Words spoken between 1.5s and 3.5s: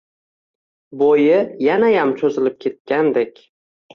yanayam cho`zilib ketgandek